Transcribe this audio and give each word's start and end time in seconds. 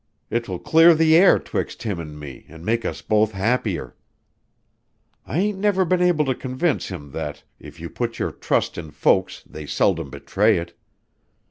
'Twill 0.35 0.57
clear 0.57 0.95
the 0.95 1.15
air 1.15 1.37
'twixt 1.37 1.83
him 1.83 1.99
an' 1.99 2.17
me, 2.17 2.43
an' 2.49 2.65
make 2.65 2.85
us 2.85 3.03
both 3.03 3.33
happier. 3.33 3.95
I 5.27 5.37
ain't 5.37 5.59
never 5.59 5.85
been 5.85 6.01
able 6.01 6.25
to 6.25 6.33
convince 6.33 6.87
him 6.87 7.11
that 7.11 7.43
if 7.59 7.79
you 7.79 7.87
put 7.87 8.17
your 8.17 8.31
trust 8.31 8.79
in 8.79 8.89
folks 8.89 9.43
they 9.45 9.67
seldom 9.67 10.09
betray 10.09 10.57
it. 10.57 10.75